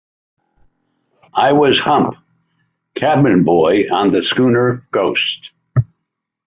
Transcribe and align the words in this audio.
I 1.35 1.51
was 1.53 1.79
Hump, 1.79 2.15
cabin 2.95 3.43
boy 3.43 3.83
on 3.91 4.09
the 4.09 4.23
schooner 4.23 4.83
Ghost. 4.89 5.51